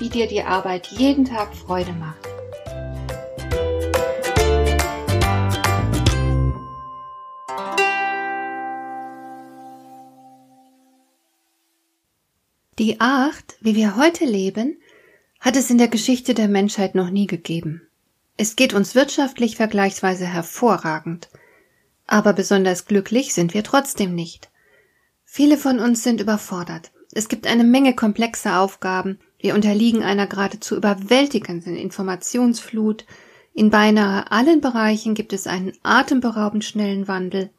[0.00, 2.26] wie dir die Arbeit jeden Tag Freude macht.
[12.78, 14.80] Die Art, wie wir heute leben,
[15.38, 17.86] hat es in der Geschichte der Menschheit noch nie gegeben.
[18.38, 21.28] Es geht uns wirtschaftlich vergleichsweise hervorragend,
[22.06, 24.50] aber besonders glücklich sind wir trotzdem nicht.
[25.26, 26.90] Viele von uns sind überfordert.
[27.12, 33.06] Es gibt eine Menge komplexer Aufgaben, wir unterliegen einer geradezu überwältigenden Informationsflut.
[33.54, 37.50] In beinahe allen Bereichen gibt es einen atemberaubend schnellen Wandel.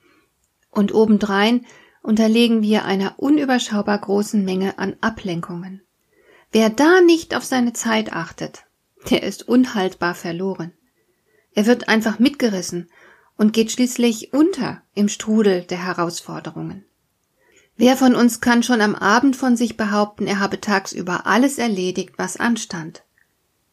[0.70, 1.66] Und obendrein
[2.02, 5.82] unterlegen wir einer unüberschaubar großen Menge an Ablenkungen.
[6.52, 8.66] Wer da nicht auf seine Zeit achtet,
[9.10, 10.74] der ist unhaltbar verloren.
[11.54, 12.90] Er wird einfach mitgerissen
[13.38, 16.86] und geht schließlich unter im Strudel der Herausforderungen.
[17.78, 22.14] Wer von uns kann schon am Abend von sich behaupten, er habe tagsüber alles erledigt,
[22.18, 23.04] was anstand?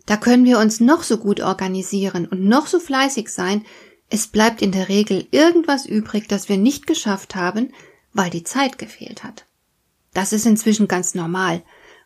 [0.06, 3.64] Da können wir uns noch so gut organisieren und noch so fleißig sein,
[4.10, 7.74] es bleibt in der Regel irgendwas übrig, das wir nicht geschafft haben,
[8.14, 9.44] weil die Zeit gefehlt hat.
[10.14, 11.62] Das ist inzwischen ganz normal,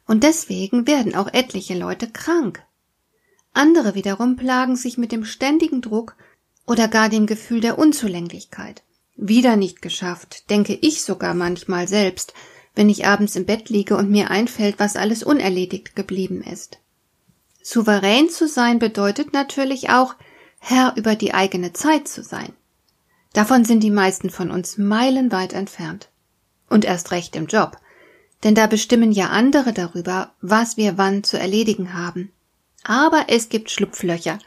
[0.06, 2.64] und deswegen werden auch etliche Leute krank.
[3.54, 6.16] Andere wiederum plagen sich mit dem ständigen Druck
[6.66, 8.82] oder gar dem Gefühl der Unzulänglichkeit.
[9.16, 12.32] Wieder nicht geschafft, denke ich sogar manchmal selbst,
[12.74, 16.78] wenn ich abends im Bett liege und mir einfällt, was alles unerledigt geblieben ist.
[17.62, 20.14] Souverän zu sein bedeutet natürlich auch,
[20.58, 22.52] Herr über die eigene Zeit zu sein.
[23.32, 26.08] Davon sind die meisten von uns meilenweit entfernt.
[26.68, 27.76] Und erst recht im Job.
[28.44, 32.32] Denn da bestimmen ja andere darüber, was wir wann zu erledigen haben.
[32.82, 34.38] Aber es gibt Schlupflöcher.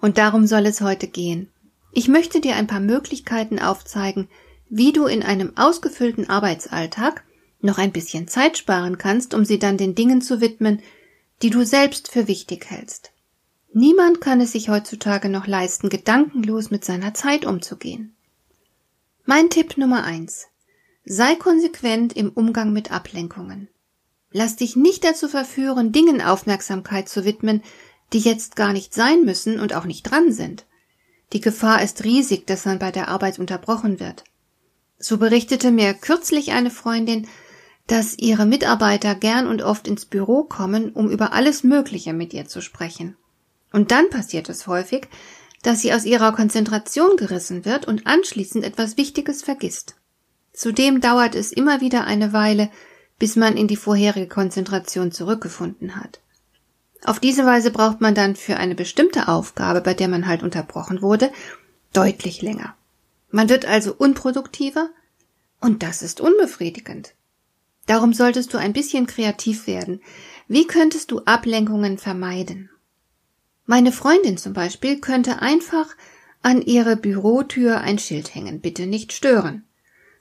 [0.00, 1.50] Und darum soll es heute gehen.
[1.98, 4.28] Ich möchte dir ein paar Möglichkeiten aufzeigen,
[4.68, 7.24] wie du in einem ausgefüllten Arbeitsalltag
[7.62, 10.82] noch ein bisschen Zeit sparen kannst, um sie dann den Dingen zu widmen,
[11.40, 13.12] die du selbst für wichtig hältst.
[13.72, 18.14] Niemand kann es sich heutzutage noch leisten, gedankenlos mit seiner Zeit umzugehen.
[19.24, 20.48] Mein Tipp Nummer eins:
[21.06, 23.68] Sei konsequent im Umgang mit Ablenkungen.
[24.32, 27.62] Lass dich nicht dazu verführen, Dingen Aufmerksamkeit zu widmen,
[28.12, 30.66] die jetzt gar nicht sein müssen und auch nicht dran sind.
[31.32, 34.24] Die Gefahr ist riesig, dass man bei der Arbeit unterbrochen wird.
[34.98, 37.26] So berichtete mir kürzlich eine Freundin,
[37.86, 42.46] dass ihre Mitarbeiter gern und oft ins Büro kommen, um über alles Mögliche mit ihr
[42.46, 43.16] zu sprechen.
[43.72, 45.08] Und dann passiert es häufig,
[45.62, 49.96] dass sie aus ihrer Konzentration gerissen wird und anschließend etwas Wichtiges vergisst.
[50.52, 52.70] Zudem dauert es immer wieder eine Weile,
[53.18, 56.20] bis man in die vorherige Konzentration zurückgefunden hat.
[57.06, 61.02] Auf diese Weise braucht man dann für eine bestimmte Aufgabe, bei der man halt unterbrochen
[61.02, 61.30] wurde,
[61.92, 62.74] deutlich länger.
[63.30, 64.90] Man wird also unproduktiver
[65.60, 67.14] und das ist unbefriedigend.
[67.86, 70.00] Darum solltest du ein bisschen kreativ werden.
[70.48, 72.70] Wie könntest du Ablenkungen vermeiden?
[73.66, 75.94] Meine Freundin zum Beispiel könnte einfach
[76.42, 79.64] an ihre Bürotür ein Schild hängen, bitte nicht stören.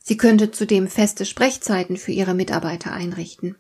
[0.04, 3.56] Sie könnte zudem feste Sprechzeiten für ihre Mitarbeiter einrichten.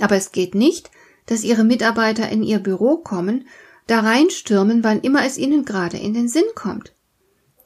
[0.00, 0.90] Aber es geht nicht,
[1.28, 3.46] dass ihre Mitarbeiter in ihr Büro kommen,
[3.86, 6.92] da reinstürmen, wann immer es ihnen gerade in den Sinn kommt.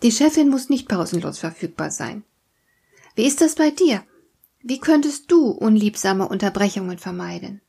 [0.03, 2.25] Die Chefin muss nicht pausenlos verfügbar sein.
[3.15, 4.03] Wie ist das bei dir?
[4.61, 7.61] Wie könntest du unliebsame Unterbrechungen vermeiden?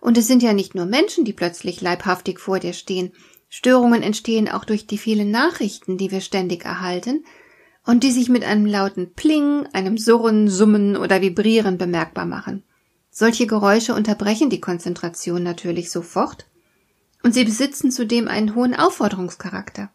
[0.00, 3.12] Und es sind ja nicht nur Menschen, die plötzlich leibhaftig vor dir stehen.
[3.48, 7.24] Störungen entstehen auch durch die vielen Nachrichten, die wir ständig erhalten
[7.84, 12.62] und die sich mit einem lauten Pling, einem Surren, Summen oder Vibrieren bemerkbar machen.
[13.20, 16.46] Solche Geräusche unterbrechen die Konzentration natürlich sofort
[17.24, 19.90] und sie besitzen zudem einen hohen Aufforderungscharakter.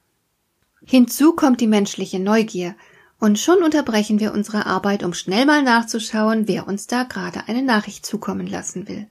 [0.84, 2.76] Hinzu kommt die menschliche Neugier,
[3.22, 7.62] und schon unterbrechen wir unsere Arbeit, um schnell mal nachzuschauen, wer uns da gerade eine
[7.62, 9.08] Nachricht zukommen lassen will.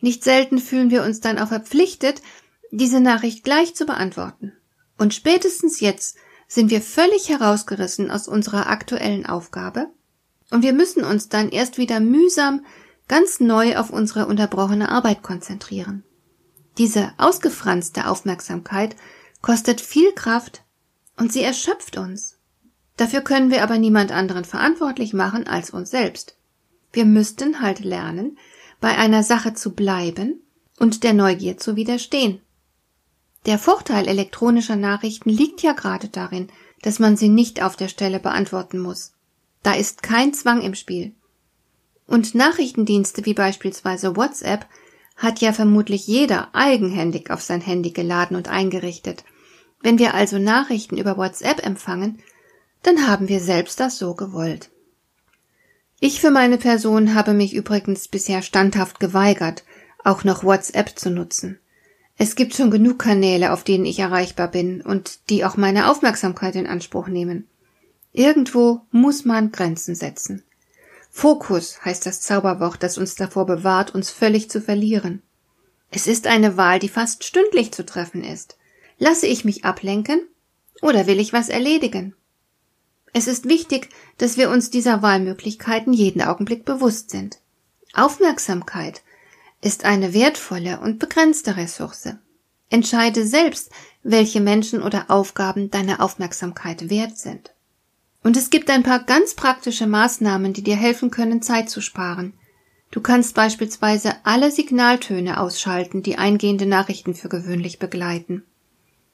[0.00, 2.22] Nicht selten fühlen wir uns dann auch verpflichtet,
[2.70, 4.54] diese Nachricht gleich zu beantworten.
[4.96, 6.16] Und spätestens jetzt
[6.48, 9.90] sind wir völlig herausgerissen aus unserer aktuellen Aufgabe,
[10.50, 12.64] und wir müssen uns dann erst wieder mühsam
[13.08, 16.04] ganz neu auf unsere unterbrochene Arbeit konzentrieren.
[16.78, 18.96] Diese ausgefranste Aufmerksamkeit
[19.42, 20.62] kostet viel Kraft
[21.16, 22.38] und sie erschöpft uns.
[22.96, 26.36] Dafür können wir aber niemand anderen verantwortlich machen als uns selbst.
[26.92, 28.38] Wir müssten halt lernen,
[28.80, 30.40] bei einer Sache zu bleiben
[30.78, 32.40] und der Neugier zu widerstehen.
[33.46, 36.48] Der Vorteil elektronischer Nachrichten liegt ja gerade darin,
[36.82, 39.12] dass man sie nicht auf der Stelle beantworten muss.
[39.62, 41.14] Da ist kein Zwang im Spiel.
[42.06, 44.66] Und Nachrichtendienste wie beispielsweise WhatsApp
[45.16, 49.24] hat ja vermutlich jeder eigenhändig auf sein Handy geladen und eingerichtet.
[49.80, 52.18] Wenn wir also Nachrichten über WhatsApp empfangen,
[52.82, 54.70] dann haben wir selbst das so gewollt.
[56.00, 59.64] Ich für meine Person habe mich übrigens bisher standhaft geweigert,
[60.02, 61.58] auch noch WhatsApp zu nutzen.
[62.16, 66.54] Es gibt schon genug Kanäle, auf denen ich erreichbar bin und die auch meine Aufmerksamkeit
[66.56, 67.48] in Anspruch nehmen.
[68.12, 70.44] Irgendwo muss man Grenzen setzen.
[71.16, 75.22] Fokus heißt das Zauberwort, das uns davor bewahrt, uns völlig zu verlieren.
[75.92, 78.58] Es ist eine Wahl, die fast stündlich zu treffen ist.
[78.98, 80.20] Lasse ich mich ablenken
[80.82, 82.16] oder will ich was erledigen?
[83.12, 87.38] Es ist wichtig, dass wir uns dieser Wahlmöglichkeiten jeden Augenblick bewusst sind.
[87.94, 89.02] Aufmerksamkeit
[89.60, 92.08] ist eine wertvolle und begrenzte Ressource.
[92.70, 93.70] Entscheide selbst,
[94.02, 97.53] welche Menschen oder Aufgaben deine Aufmerksamkeit wert sind.
[98.24, 102.32] Und es gibt ein paar ganz praktische Maßnahmen, die dir helfen können, Zeit zu sparen.
[102.90, 108.42] Du kannst beispielsweise alle Signaltöne ausschalten, die eingehende Nachrichten für gewöhnlich begleiten.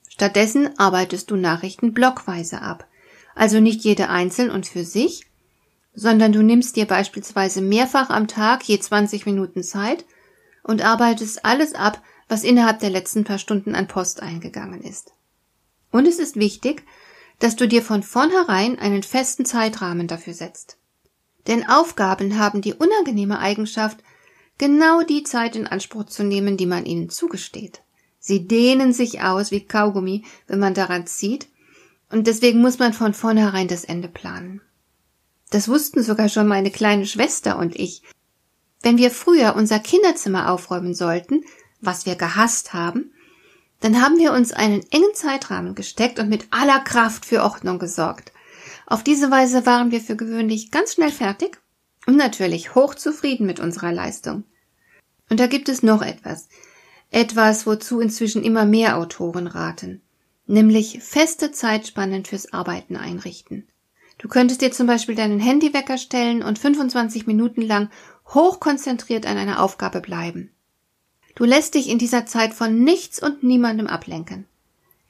[0.08, 2.86] Stattdessen arbeitest du Nachrichten blockweise ab,
[3.34, 5.26] also nicht jede einzeln und für sich,
[5.92, 10.04] sondern du nimmst dir beispielsweise mehrfach am Tag je 20 Minuten Zeit
[10.62, 15.14] und arbeitest alles ab, was innerhalb der letzten paar Stunden an Post eingegangen ist.
[15.90, 16.84] Und es ist wichtig,
[17.40, 20.78] dass du dir von vornherein einen festen Zeitrahmen dafür setzt.
[21.48, 23.98] Denn Aufgaben haben die unangenehme Eigenschaft,
[24.58, 27.82] genau die Zeit in Anspruch zu nehmen, die man ihnen zugesteht.
[28.18, 31.48] Sie dehnen sich aus wie Kaugummi, wenn man daran zieht,
[32.10, 34.60] und deswegen muss man von vornherein das Ende planen.
[35.50, 38.02] Das wussten sogar schon meine kleine Schwester und ich,
[38.82, 41.44] wenn wir früher unser Kinderzimmer aufräumen sollten,
[41.80, 43.12] was wir gehasst haben,
[43.80, 48.32] dann haben wir uns einen engen Zeitrahmen gesteckt und mit aller Kraft für Ordnung gesorgt.
[48.86, 51.58] Auf diese Weise waren wir für gewöhnlich ganz schnell fertig
[52.06, 54.44] und natürlich hochzufrieden mit unserer Leistung.
[55.30, 56.48] Und da gibt es noch etwas.
[57.10, 60.02] Etwas, wozu inzwischen immer mehr Autoren raten.
[60.46, 63.68] Nämlich feste Zeitspannen fürs Arbeiten einrichten.
[64.18, 67.88] Du könntest dir zum Beispiel deinen Handywecker stellen und 25 Minuten lang
[68.26, 70.50] hochkonzentriert an einer Aufgabe bleiben.
[71.40, 74.44] Du lässt dich in dieser Zeit von nichts und niemandem ablenken.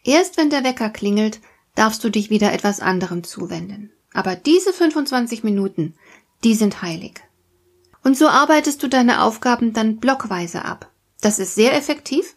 [0.04, 1.40] Erst wenn der Wecker klingelt,
[1.74, 3.90] darfst du dich wieder etwas anderem zuwenden.
[4.14, 5.96] Aber diese 25 Minuten,
[6.44, 7.14] die sind heilig.
[8.04, 10.88] Und so arbeitest du deine Aufgaben dann blockweise ab.
[11.20, 12.36] Das ist sehr effektiv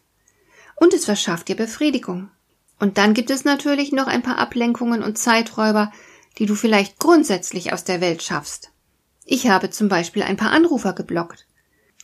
[0.76, 2.32] und es verschafft dir Befriedigung.
[2.80, 5.92] Und dann gibt es natürlich noch ein paar Ablenkungen und Zeiträuber,
[6.40, 8.72] die du vielleicht grundsätzlich aus der Welt schaffst.
[9.24, 11.46] Ich habe zum Beispiel ein paar Anrufer geblockt.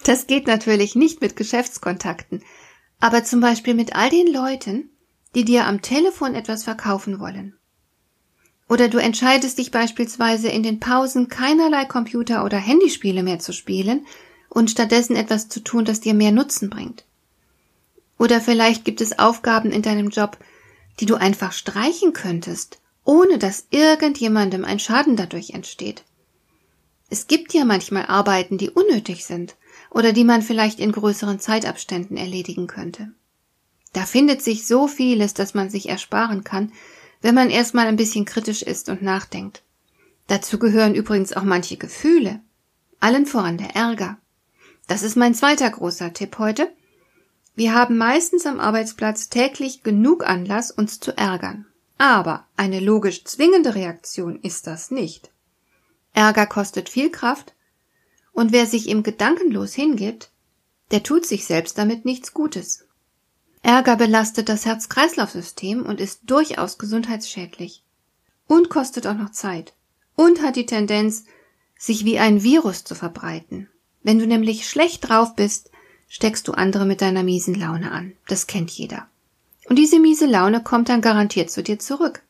[0.03, 2.43] Das geht natürlich nicht mit Geschäftskontakten,
[2.99, 4.89] aber zum Beispiel mit all den Leuten,
[5.35, 7.55] die dir am Telefon etwas verkaufen wollen.
[8.67, 14.05] Oder du entscheidest dich beispielsweise in den Pausen keinerlei Computer- oder Handyspiele mehr zu spielen
[14.47, 17.03] und stattdessen etwas zu tun, das dir mehr Nutzen bringt.
[18.17, 20.37] Oder vielleicht gibt es Aufgaben in deinem Job,
[20.99, 26.03] die du einfach streichen könntest, ohne dass irgendjemandem ein Schaden dadurch entsteht.
[27.09, 29.55] Es gibt ja manchmal Arbeiten, die unnötig sind
[29.89, 33.11] oder die man vielleicht in größeren Zeitabständen erledigen könnte.
[33.93, 36.71] Da findet sich so vieles, das man sich ersparen kann,
[37.21, 39.63] wenn man erstmal ein bisschen kritisch ist und nachdenkt.
[40.27, 42.39] Dazu gehören übrigens auch manche Gefühle.
[42.99, 44.17] Allen voran der Ärger.
[44.87, 46.71] Das ist mein zweiter großer Tipp heute.
[47.55, 51.65] Wir haben meistens am Arbeitsplatz täglich genug Anlass, uns zu ärgern.
[51.97, 55.31] Aber eine logisch zwingende Reaktion ist das nicht.
[56.13, 57.53] Ärger kostet viel Kraft,
[58.31, 60.31] und wer sich ihm gedankenlos hingibt,
[60.91, 62.85] der tut sich selbst damit nichts Gutes.
[63.61, 67.83] Ärger belastet das Herz-Kreislauf-System und ist durchaus gesundheitsschädlich.
[68.47, 69.73] Und kostet auch noch Zeit.
[70.15, 71.25] Und hat die Tendenz,
[71.77, 73.69] sich wie ein Virus zu verbreiten.
[74.01, 75.71] Wenn du nämlich schlecht drauf bist,
[76.07, 78.13] steckst du andere mit deiner miesen Laune an.
[78.27, 79.07] Das kennt jeder.
[79.67, 82.23] Und diese miese Laune kommt dann garantiert zu dir zurück.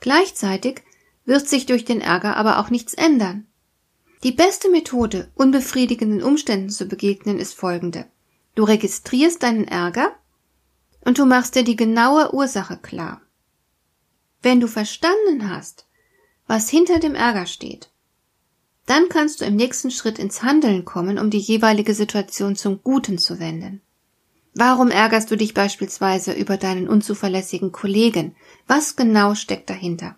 [0.00, 0.82] Gleichzeitig
[1.24, 3.46] wird sich durch den Ärger aber auch nichts ändern.
[4.22, 8.06] Die beste Methode, unbefriedigenden Umständen zu begegnen, ist folgende.
[8.54, 10.14] Du registrierst deinen Ärger
[11.04, 13.20] und du machst dir die genaue Ursache klar.
[14.42, 15.86] Wenn du verstanden hast,
[16.46, 17.90] was hinter dem Ärger steht,
[18.86, 23.18] dann kannst du im nächsten Schritt ins Handeln kommen, um die jeweilige Situation zum Guten
[23.18, 23.80] zu wenden.
[24.54, 28.36] Warum ärgerst du dich beispielsweise über deinen unzuverlässigen Kollegen?
[28.66, 30.16] Was genau steckt dahinter?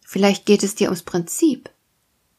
[0.00, 1.70] Vielleicht geht es dir ums Prinzip.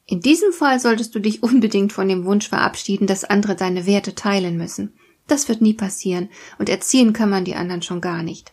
[0.09, 4.15] In diesem Fall solltest du dich unbedingt von dem Wunsch verabschieden, dass andere deine Werte
[4.15, 4.91] teilen müssen.
[5.27, 8.51] Das wird nie passieren, und erziehen kann man die anderen schon gar nicht.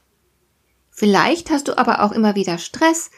[0.90, 3.10] Vielleicht hast du aber auch immer wieder Stress,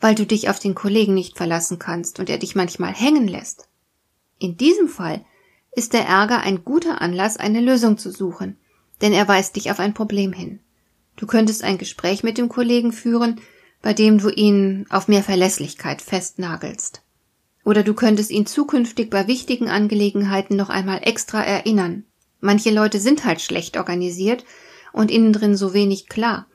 [0.00, 3.68] weil du dich auf den Kollegen nicht verlassen kannst und er dich manchmal hängen lässt.
[4.40, 5.24] In diesem Fall
[5.70, 8.56] ist der Ärger ein guter Anlass, eine Lösung zu suchen,
[9.02, 10.58] denn er weist dich auf ein Problem hin.
[11.14, 13.40] Du könntest ein Gespräch mit dem Kollegen führen,
[13.82, 17.03] bei dem du ihn auf mehr Verlässlichkeit festnagelst.
[17.64, 22.04] Oder du könntest ihn zukünftig bei wichtigen Angelegenheiten noch einmal extra erinnern.
[22.40, 24.44] Manche Leute sind halt schlecht organisiert
[24.92, 26.46] und innen drin so wenig klar.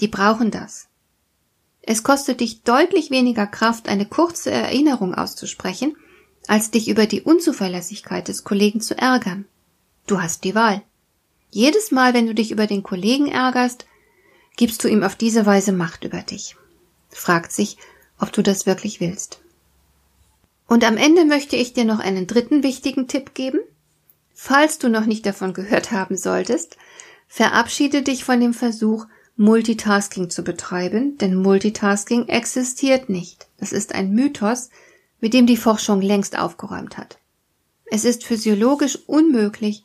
[0.00, 0.88] Die brauchen das.
[1.80, 5.96] Es kostet dich deutlich weniger Kraft, eine kurze Erinnerung auszusprechen,
[6.46, 9.46] als dich über die Unzuverlässigkeit des Kollegen zu ärgern.
[10.06, 10.82] Du hast die Wahl.
[11.50, 13.86] Jedes Mal, wenn du dich über den Kollegen ärgerst,
[14.56, 16.56] gibst du ihm auf diese Weise Macht über dich.
[17.08, 17.78] Fragt sich,
[18.18, 19.40] ob du das wirklich willst.
[20.68, 23.58] Und am Ende möchte ich dir noch einen dritten wichtigen Tipp geben.
[24.34, 26.76] Falls du noch nicht davon gehört haben solltest,
[27.26, 29.06] verabschiede dich von dem Versuch,
[29.36, 33.48] Multitasking zu betreiben, denn Multitasking existiert nicht.
[33.58, 34.68] Das ist ein Mythos,
[35.20, 37.18] mit dem die Forschung längst aufgeräumt hat.
[37.86, 39.84] Es ist physiologisch unmöglich,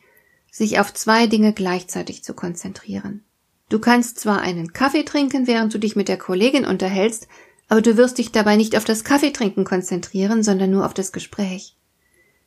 [0.51, 3.23] sich auf zwei Dinge gleichzeitig zu konzentrieren.
[3.69, 7.27] Du kannst zwar einen Kaffee trinken, während du dich mit der Kollegin unterhältst,
[7.73, 11.75] aber du wirst dich dabei nicht auf das Kaffeetrinken konzentrieren, sondern nur auf das Gespräch.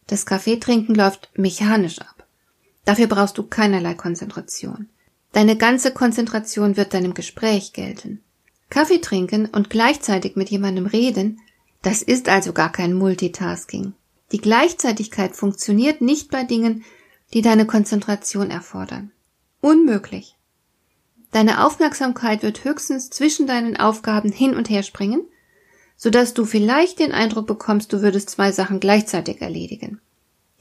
[0.06, 2.28] Das Kaffeetrinken läuft mechanisch ab.
[2.85, 4.88] Dafür brauchst du keinerlei Konzentration.
[5.33, 8.23] Deine ganze Konzentration wird deinem Gespräch gelten.
[8.71, 11.40] Kaffee trinken und gleichzeitig mit jemandem reden,
[11.83, 13.95] das ist also gar kein Multitasking.
[14.30, 16.85] Die Gleichzeitigkeit funktioniert nicht bei Dingen,
[17.35, 19.11] die deine Konzentration erfordern.
[19.61, 20.36] Unmöglich.
[21.33, 25.23] Deine Aufmerksamkeit wird höchstens zwischen deinen Aufgaben hin und her springen,
[25.97, 30.00] so dass du vielleicht den Eindruck bekommst, du würdest zwei Sachen gleichzeitig erledigen.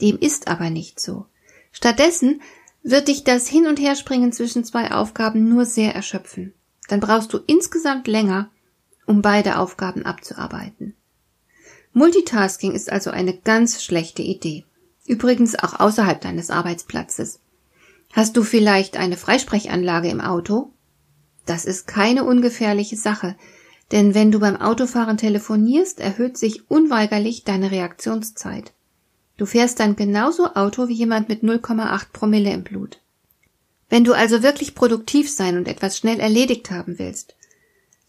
[0.02, 1.26] Dem ist aber nicht so.
[1.72, 2.42] Stattdessen
[2.84, 6.54] wird dich das Hin- und Herspringen zwischen zwei Aufgaben nur sehr erschöpfen.
[6.88, 8.50] Dann brauchst du insgesamt länger,
[9.06, 10.96] um beide Aufgaben abzuarbeiten.
[11.94, 14.66] Multitasking ist also eine ganz schlechte Idee.
[15.08, 17.40] Übrigens auch außerhalb deines Arbeitsplatzes.
[18.16, 20.72] Hast du vielleicht eine Freisprechanlage im Auto?
[21.46, 23.36] Das ist keine ungefährliche Sache,
[23.92, 28.72] denn wenn du beim Autofahren telefonierst, erhöht sich unweigerlich deine Reaktionszeit.
[29.36, 33.02] Du fährst dann genauso Auto wie jemand mit 0,8 Promille im Blut.
[33.90, 37.36] Wenn du also wirklich produktiv sein und etwas schnell erledigt haben willst,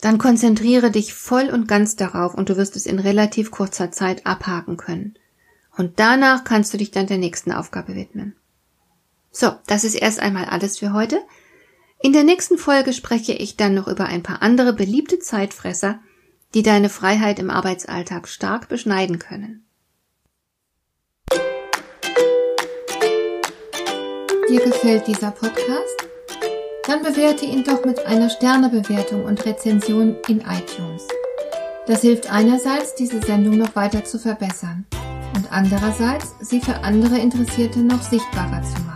[0.00, 4.24] dann konzentriere dich voll und ganz darauf und du wirst es in relativ kurzer Zeit
[4.24, 5.16] abhaken können.
[5.76, 8.36] Und danach kannst du dich dann der nächsten Aufgabe widmen.
[9.38, 11.20] So, das ist erst einmal alles für heute.
[12.00, 16.00] In der nächsten Folge spreche ich dann noch über ein paar andere beliebte Zeitfresser,
[16.54, 19.66] die deine Freiheit im Arbeitsalltag stark beschneiden können.
[24.48, 26.06] Dir gefällt dieser Podcast?
[26.86, 31.06] Dann bewerte ihn doch mit einer Sternebewertung und Rezension in iTunes.
[31.86, 34.86] Das hilft einerseits, diese Sendung noch weiter zu verbessern
[35.34, 38.95] und andererseits, sie für andere Interessierte noch sichtbarer zu machen.